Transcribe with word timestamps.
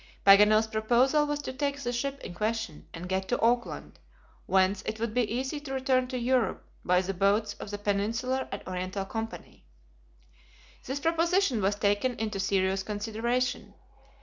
Paganel's 0.25 0.65
proposal 0.65 1.27
was 1.27 1.43
to 1.43 1.53
take 1.53 1.79
the 1.79 1.93
ship 1.93 2.19
in 2.21 2.33
question, 2.33 2.87
and 2.91 3.07
get 3.07 3.27
to 3.27 3.39
Auckland, 3.39 3.99
whence 4.47 4.81
it 4.87 4.99
would 4.99 5.13
be 5.13 5.31
easy 5.31 5.59
to 5.59 5.75
return 5.75 6.07
to 6.07 6.17
Europe 6.17 6.67
by 6.83 7.01
the 7.03 7.13
boats 7.13 7.53
of 7.59 7.69
the 7.69 7.77
Peninsular 7.77 8.47
and 8.51 8.63
Oriental 8.67 9.05
Company. 9.05 9.63
This 10.87 10.99
proposition 10.99 11.61
was 11.61 11.75
taken 11.75 12.15
into 12.15 12.39
serious 12.39 12.81
consideration. 12.81 13.75